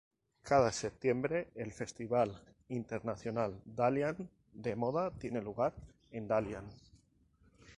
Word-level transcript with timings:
Cada 0.41 0.71
septiembre, 0.71 1.51
el 1.53 1.71
Festival 1.71 2.35
Internacional 2.69 3.61
Dalian 3.65 4.27
de 4.51 4.75
Moda 4.75 5.11
tiene 5.11 5.43
lugar 5.43 5.73
en 6.11 6.27
Dalian. 6.27 6.65